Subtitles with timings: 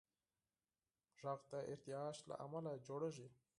[1.21, 3.27] غږ د ارتعاش له امله جوړېږي.